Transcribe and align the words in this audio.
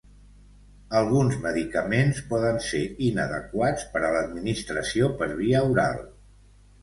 Alguns 0.99 1.35
medicaments 1.41 2.21
poden 2.31 2.57
ser 2.67 2.81
inadequats 3.09 3.85
per 3.93 4.03
a 4.07 4.11
l'administració 4.15 5.11
per 5.21 5.29
via 5.45 5.61
oral. 5.75 6.01